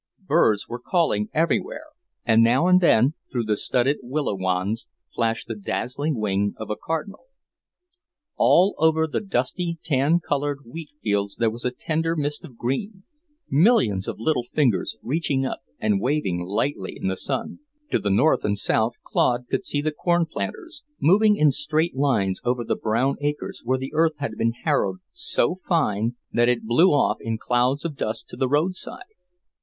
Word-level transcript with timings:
Birds 0.25 0.67
were 0.67 0.79
calling 0.79 1.29
everywhere, 1.31 1.83
and 2.25 2.41
now 2.41 2.65
and 2.65 2.81
then, 2.81 3.13
through 3.31 3.43
the 3.43 3.55
studded 3.55 3.97
willow 4.01 4.33
wands, 4.33 4.87
flashed 5.13 5.45
the 5.47 5.53
dazzling 5.53 6.17
wing 6.19 6.55
of 6.57 6.71
a 6.71 6.75
cardinal. 6.75 7.25
All 8.35 8.73
over 8.79 9.05
the 9.05 9.19
dusty, 9.21 9.77
tan 9.83 10.19
coloured 10.19 10.61
wheatfields 10.65 11.35
there 11.35 11.51
was 11.51 11.65
a 11.65 11.69
tender 11.69 12.15
mist 12.15 12.43
of 12.43 12.57
green, 12.57 13.03
millions 13.47 14.07
of 14.07 14.19
little 14.19 14.45
fingers 14.55 14.97
reaching 15.03 15.45
up 15.45 15.59
and 15.77 16.01
waving 16.01 16.39
lightly 16.45 16.97
in 16.99 17.07
the 17.07 17.15
sun. 17.15 17.59
To 17.91 17.99
the 17.99 18.09
north 18.09 18.43
and 18.43 18.57
south 18.57 18.95
Claude 19.03 19.45
could 19.51 19.63
see 19.67 19.83
the 19.83 19.91
corn 19.91 20.25
planters, 20.25 20.81
moving 20.99 21.35
in 21.35 21.51
straight 21.51 21.95
lines 21.95 22.41
over 22.43 22.63
the 22.63 22.75
brown 22.75 23.17
acres 23.21 23.61
where 23.63 23.77
the 23.77 23.93
earth 23.93 24.17
had 24.17 24.31
been 24.35 24.53
harrowed 24.63 24.97
so 25.11 25.59
fine 25.69 26.15
that 26.31 26.49
it 26.49 26.65
blew 26.65 26.89
off 26.89 27.17
in 27.21 27.37
clouds 27.37 27.85
of 27.85 27.95
dust 27.95 28.27
to 28.29 28.35
the 28.35 28.49
roadside. 28.49 29.03